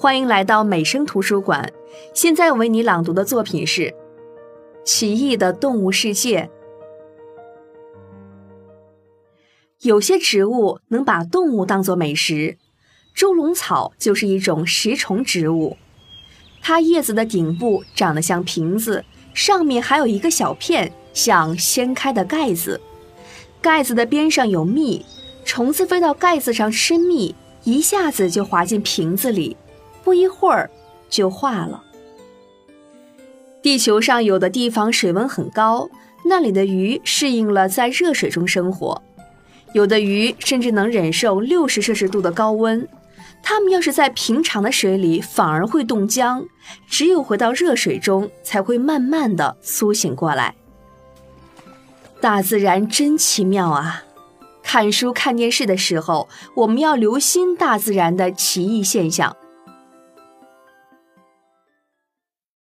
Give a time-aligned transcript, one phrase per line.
[0.00, 1.72] 欢迎来到美声图书馆。
[2.14, 3.82] 现在我为你朗读的作品是
[4.84, 6.42] 《奇异的动物世界》。
[9.80, 12.56] 有些植物能把动物当作美食，
[13.12, 15.76] 猪笼草就是一种食虫植物。
[16.62, 19.04] 它叶子的顶部长得像瓶子，
[19.34, 22.80] 上面还有一个小片像掀开的盖子，
[23.60, 25.04] 盖子的边上有蜜，
[25.44, 27.34] 虫子飞到盖子上吃蜜，
[27.64, 29.56] 一下子就滑进瓶子里。
[30.02, 30.70] 不一会儿
[31.08, 31.82] 就化了。
[33.60, 35.90] 地球上有的地方水温很高，
[36.24, 39.02] 那里的鱼适应了在热水中生活；
[39.72, 42.86] 有的鱼甚至能忍受六十摄氏度的高温。
[43.42, 46.44] 它们要是在平常的水里，反而会冻僵，
[46.88, 50.54] 只有回到热水中，才会慢慢的苏醒过来。
[52.20, 54.02] 大自然真奇妙啊！
[54.62, 59.36] 看书看电视的时候，我们要留心大自然的奇异现象。